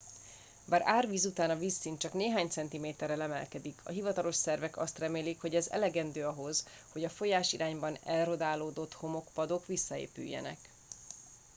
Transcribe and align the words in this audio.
bár 0.65 0.81
árvíz 0.85 1.25
után 1.25 1.49
a 1.49 1.55
vízszint 1.55 1.99
csak 1.99 2.13
néhány 2.13 2.47
centiméterrel 2.49 3.21
emelkedik 3.21 3.81
a 3.83 3.89
hivatalos 3.91 4.35
szervek 4.35 4.77
azt 4.77 4.99
remélik 4.99 5.41
hogy 5.41 5.55
ez 5.55 5.67
elegendő 5.67 6.25
ahhoz 6.25 6.67
hogy 6.91 7.03
a 7.03 7.09
folyásirányban 7.09 7.97
erodálódott 8.03 8.93
homokpadok 8.93 9.65
visszaépüljenek 9.65 10.57